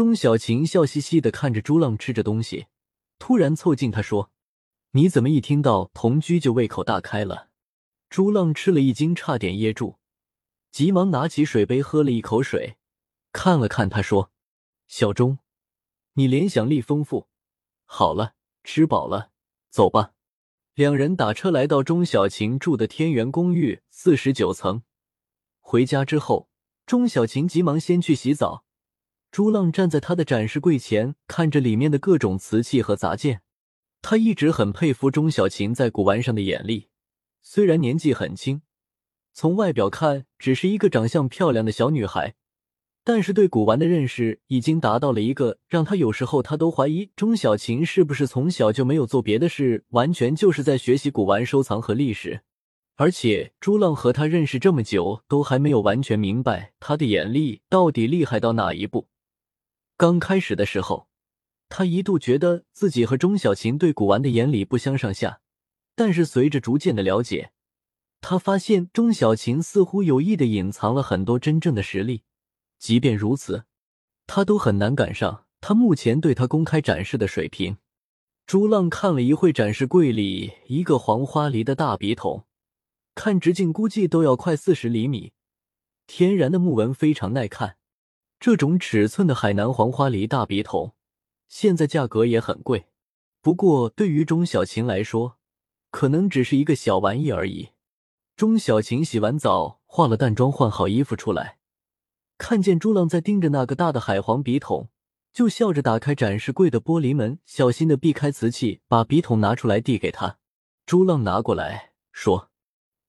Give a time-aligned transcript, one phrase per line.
[0.00, 2.68] 钟小晴笑嘻嘻的看着朱浪吃着东西，
[3.18, 4.30] 突然凑近他说
[4.92, 7.50] ：“你怎么一听到同居就胃口大开了？”
[8.08, 9.98] 朱浪吃了一惊，差点噎住，
[10.72, 12.78] 急忙拿起水杯喝了一口水，
[13.30, 14.32] 看了看他说
[14.88, 15.40] ：“小钟，
[16.14, 17.28] 你联想力丰富。
[17.84, 18.32] 好了，
[18.64, 19.32] 吃饱了，
[19.68, 20.14] 走吧。”
[20.72, 24.82] 两人打车来到钟小晴住的天元公寓四十九层。
[25.58, 26.48] 回家之后，
[26.86, 28.64] 钟小晴急忙先去洗澡。
[29.32, 33.42] 朱浪站在他的展示柜前，看着里面的各种瓷器和杂件。
[34.02, 36.88] 他一直很佩服钟小琴在古玩上的眼力。
[37.40, 38.62] 虽然年纪很轻，
[39.32, 42.34] 从外表看只是一个长相漂亮的小女孩，
[43.04, 52.40] 但是对古玩的认识已经达到了一个让他有时候他都怀疑钟小琴是不是从小就没有做别的事，完全就是在学习古玩收藏和历史。
[52.96, 59.06] 而且朱浪和他认识这么久，都还没有完全明白他的眼力到底厉害到哪一步。
[60.00, 61.08] 刚开始的时候，
[61.68, 65.42] 他一度觉得自己和钟小琴对古玩的眼里不相上下。
[65.94, 67.52] 但是随着逐渐的了解，
[68.22, 72.22] 他发现钟小琴似乎有意的隐藏了很多真正的实力。
[72.78, 73.66] 即便如此，
[74.26, 77.76] 他都很难赶上他目前对他公开展示的水平。
[78.46, 82.46] 朱浪看了一会展示柜里一个黄花梨的大笔筒，
[83.14, 85.34] 看直径估计都要快四十厘米，
[86.06, 87.76] 天然的木纹非常耐看。
[88.40, 90.94] 这种尺寸的海南黄花梨大笔筒，
[91.46, 92.86] 现在价格也很贵。
[93.42, 95.36] 不过对于钟小晴来说，
[95.90, 97.72] 可能只是一个小玩意而已。
[98.36, 101.58] 钟小晴洗完澡，化了淡妆，换好衣服出来，
[102.38, 104.88] 看见朱浪在盯着那个大的海黄笔筒，
[105.34, 110.38] 就笑着打开展示柜的玻璃门，小心的避开瓷器，把笔筒拿出来递给他。
[110.86, 112.48] 朱浪拿过来说：“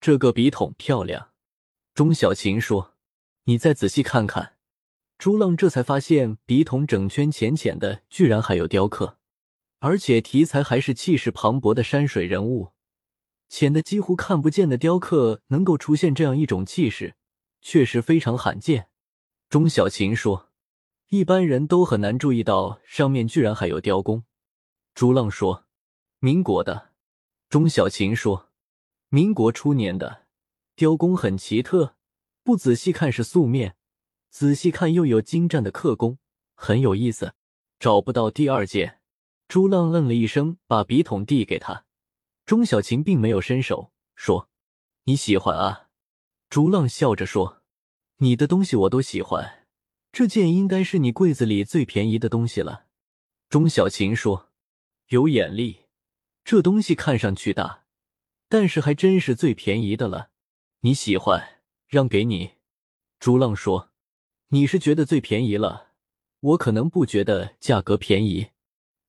[0.00, 1.32] 这个笔筒漂亮。”
[1.92, 2.94] 钟小晴说
[3.44, 4.54] ：“你再仔细看看。”
[5.18, 9.18] 朱浪这才发现笔筒整圈浅浅的，居然还有雕刻。
[9.80, 12.72] 而且题材还是气势磅礴的山水人物，
[13.48, 17.16] 浅的几乎看不见的雕刻能够出现这样一种气势，
[17.60, 18.88] 确实非常罕见。
[19.48, 20.50] 钟小琴说
[21.10, 24.24] ：“一般人都很难注意到上面居然还有雕工。”
[24.94, 25.66] 朱浪说
[26.20, 26.90] ：“民国的。”
[27.50, 28.50] 钟小琴说
[29.10, 30.26] ：“民国初年的
[30.76, 31.96] 雕工很奇特，
[32.44, 33.76] 不仔细看是素面，
[34.30, 36.18] 仔细看又有精湛的刻工，
[36.54, 37.34] 很有意思。
[37.78, 39.00] 找不到第二件。”
[39.48, 41.86] 朱浪嗯了一声，把笔筒递给他。
[42.44, 44.50] 钟小琴并没有伸手，说
[45.04, 45.88] ：“你喜欢啊？”
[46.50, 47.62] 朱浪笑着说
[48.18, 49.66] ：“你的东西我都喜欢，
[50.12, 52.86] 这件应该是你柜子里最便宜的东西了。”
[53.48, 54.50] 钟小琴说
[55.08, 55.86] ：“有眼力，
[56.44, 57.84] 这东西看上去大，
[58.48, 60.30] 但是还真是最便宜的了。
[60.80, 62.52] 你喜欢，让给你。”
[63.18, 63.90] 朱浪说
[64.48, 65.88] ：“你是觉得最便宜了，
[66.40, 68.48] 我可能不觉得价格便宜。”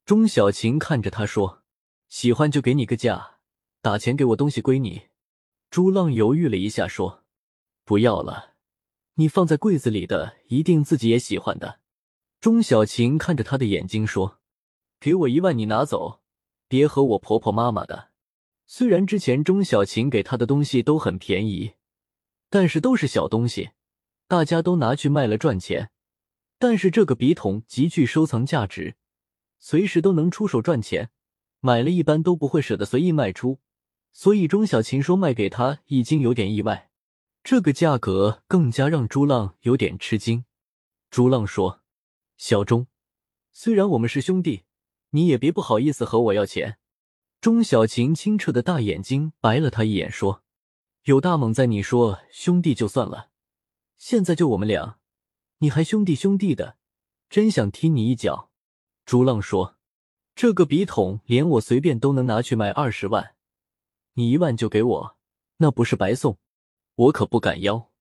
[0.05, 1.63] 钟小琴看着他说
[2.09, 3.38] ：“喜欢就给你个价，
[3.81, 5.03] 打钱给我东西归你。”
[5.69, 7.23] 朱浪犹豫了一下说
[7.85, 8.55] ：“不要了，
[9.16, 11.79] 你放在柜子里的一定自己也喜欢的。”
[12.41, 14.39] 钟小琴看着他的眼睛说
[15.00, 16.21] ：“给我一万，你拿走，
[16.67, 18.09] 别和我婆婆妈妈的。”
[18.66, 21.73] 虽然之前钟小琴给他的东西都很便宜，
[22.50, 23.71] 但是都是小东西，
[24.29, 25.91] 大家都拿去卖了赚钱。
[26.57, 28.95] 但是这个笔筒极具收藏价值。
[29.57, 31.09] 随时都能出手赚钱，
[31.59, 33.59] 买了一般都不会舍得随意卖出，
[34.13, 36.89] 所以钟小琴说卖给他已经有点意外，
[37.44, 40.45] 这个价格更加让朱浪有点吃惊。
[41.09, 41.81] 朱浪说
[42.38, 42.88] ：“小钟，
[43.51, 44.63] 虽然我们是兄弟，
[45.09, 46.78] 你也别不好意思和我要钱。”
[47.41, 50.44] 钟小琴清澈的大眼睛白了他一眼，说
[51.03, 53.28] ：“有大猛在，你说兄弟就算了，
[54.00, 54.98] 现在就我们俩，
[55.58, 56.78] 你还兄弟兄弟的，
[57.30, 58.50] 真想踢你一脚。”
[59.06, 59.78] 朱浪说
[60.34, 63.36] ：“这个笔筒连我随便都能拿去卖二十万，
[64.14, 65.18] 你一万就给我，
[65.58, 66.38] 那不是白送？
[66.96, 67.92] 我可不敢要。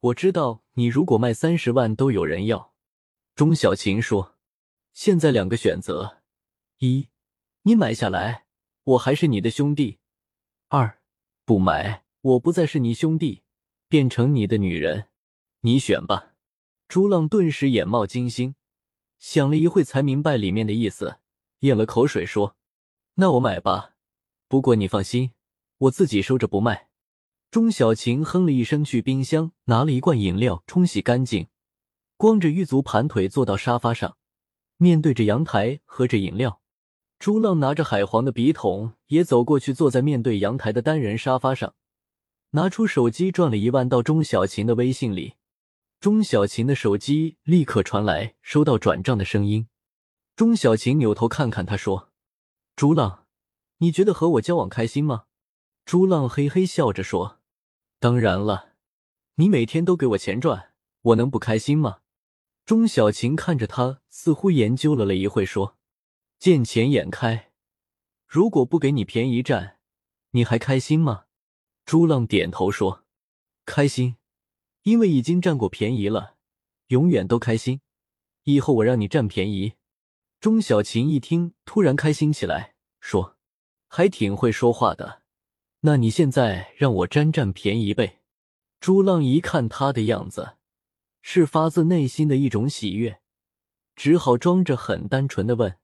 [0.00, 2.72] 我知道你如果卖三十万都有人要。”
[3.36, 4.36] 钟小琴说
[4.94, 6.22] ：“现在两个选择：
[6.78, 7.08] 一，
[7.62, 8.46] 你买下来，
[8.84, 9.98] 我还是你的兄弟；
[10.68, 11.00] 二，
[11.44, 13.42] 不买，我不再是你兄弟，
[13.88, 15.08] 变成你的女人。
[15.64, 16.34] 你选吧。”
[16.88, 18.54] 朱浪顿时眼冒金星。
[19.18, 21.18] 想了一会，才明白里面的意思，
[21.60, 22.56] 咽了口水说
[23.16, 23.94] ：“那我买吧，
[24.48, 25.32] 不过你放心，
[25.78, 26.88] 我自己收着不卖。”
[27.50, 31.46] 钟小晴哼了一声，去冰箱拿了一罐饮料，冲洗干净，
[32.16, 34.18] 光着玉足盘腿坐到沙发上，
[34.76, 36.60] 面对着阳台喝着饮料。
[37.18, 41.74] 朱浪拿着海皇的笔筒也走过去，坐在面对阳台的单人沙发上，
[42.50, 45.34] 拿出手机转了一万到钟小晴的微信里。
[46.04, 49.68] 钟小琴的手机立刻传来收到转账的声音。
[50.36, 52.12] 钟小琴扭头看看他，说
[52.76, 53.24] ：“朱浪，
[53.78, 55.24] 你觉得和我交往开心吗？”
[55.86, 57.40] 朱浪嘿嘿笑着说
[57.98, 58.74] ：“当然了，
[59.36, 62.00] 你每天都给我钱赚，我能不开心吗？”
[62.66, 65.78] 钟小琴看着他，似乎研究了了一会，说
[66.38, 67.50] ：“见钱眼开，
[68.26, 69.78] 如果不给你便宜占，
[70.32, 71.24] 你还开心吗？”
[71.86, 73.04] 朱浪点头说
[73.64, 74.16] ：“开心，
[74.84, 76.36] 因为已经占过便宜了，
[76.86, 77.80] 永远都开心。
[78.44, 79.74] 以后我让你占便宜。”
[80.40, 83.36] 钟小琴一听，突然开心起来，说
[83.88, 85.22] ：“还挺会说话的。
[85.80, 88.20] 那你现在让我占占便宜呗？”
[88.78, 90.56] 朱浪一看他的样子，
[91.22, 93.20] 是发自内心的一种喜悦，
[93.96, 95.78] 只好装着很单纯的问：“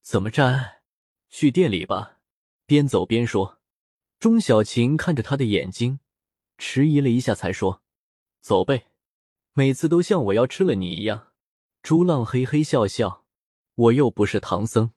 [0.00, 0.80] 怎么占？
[1.28, 2.20] 去店里吧。”
[2.64, 3.58] 边走边说。
[4.18, 6.00] 钟小琴看着他的眼睛，
[6.56, 7.82] 迟疑了一下，才说
[8.40, 8.86] ：“走呗。”
[9.54, 11.32] 每次都像我要吃了你一样。
[11.82, 13.24] 朱浪嘿嘿笑笑。
[13.74, 14.92] 我又不是唐僧。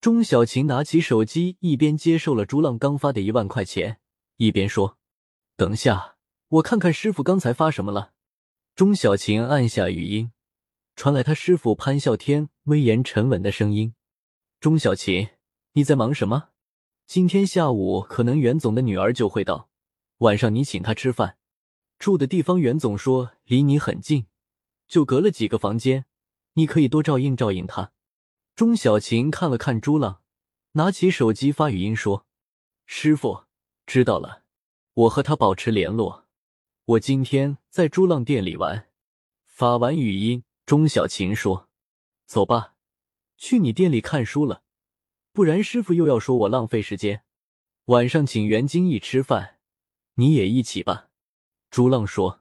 [0.00, 4.00] 钟小琴拿起手机，一边接受了朱浪刚发的一万块钱，
[4.36, 4.98] 一边说
[5.56, 6.16] ：“等下，
[6.48, 8.12] 我看看师傅刚才发什么了。”
[8.74, 10.32] 钟小琴按下语音，
[10.96, 13.94] 传来他师傅潘啸天威严沉稳的声音
[14.60, 15.28] ：“钟小琴，
[15.72, 16.48] 你在忙什么？
[17.06, 19.68] 今天下午可能袁总的女儿就会到，
[20.18, 21.36] 晚上你请她吃饭，
[21.98, 24.26] 住的地方袁总说离你很近，
[24.86, 26.06] 就隔了几个房间，
[26.54, 27.92] 你可以多照应照应他。”
[28.54, 30.20] 钟小琴看了看朱浪，
[30.72, 32.26] 拿起手机发语音说
[32.86, 33.44] ：“师傅，
[33.86, 34.42] 知道了，
[34.94, 36.26] 我和他保持联络。
[36.84, 38.88] 我今天在朱浪店里玩。”
[39.46, 41.68] 发完语音，钟小琴说
[42.26, 42.74] ：“走吧，
[43.36, 44.62] 去你店里看书了，
[45.32, 47.24] 不然师傅又要说我浪费时间。
[47.86, 49.58] 晚上请袁金义吃饭，
[50.14, 51.08] 你也一起吧。”
[51.74, 52.40] 朱浪说：“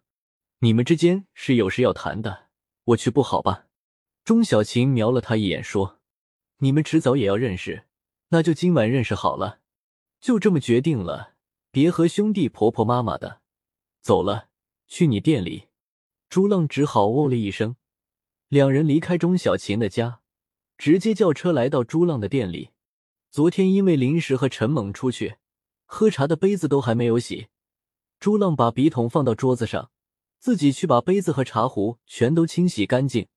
[0.61, 2.49] 你们之间是有事要谈的，
[2.83, 3.65] 我去不好吧？”
[4.23, 5.99] 钟小琴瞄了他一眼说。
[6.59, 7.85] 你们迟早也要认识，
[8.29, 9.61] 那就今晚认识好了，
[10.21, 11.33] 就这么决定了。
[11.71, 13.41] 别和兄弟婆婆妈妈的，
[14.01, 14.49] 走了，
[14.85, 15.69] 去你店里。
[16.29, 17.75] 朱浪只好哦了一声。
[18.49, 20.19] 两人离开钟小琴的家，
[20.77, 22.69] 直接叫车来到朱浪的店里。
[23.31, 25.37] 昨天因为临时和陈猛出去
[25.85, 27.47] 喝茶的杯子都还没有洗，
[28.23, 29.91] 朱浪把笔筒放到桌子上，
[30.39, 33.27] 自己去把杯子和茶壶全都清洗干净。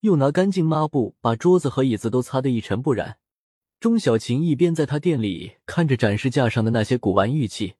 [0.00, 3.18] 又拿干净抹布把桌子和椅子都擦得一尘不染。
[3.78, 7.74] 钟小琴一边在他店里看着展示架上的那些古玩玉器，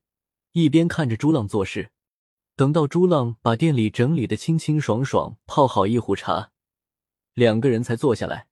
[0.51, 1.89] 一边看着朱浪做事。
[2.55, 6.51] 等到朱浪把店里整理的清清爽爽，泡好一壶茶，
[7.33, 8.45] 两个人才坐下来。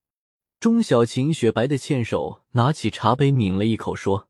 [0.60, 4.30] 钟小琴雪白的纤手拿起茶杯抿了一口，说：“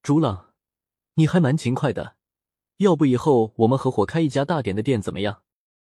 [0.00, 0.52] 朱浪，
[1.14, 2.14] 你还蛮勤快的，
[2.80, 5.42] 要不以后我们合伙开一家大点的店怎么样？”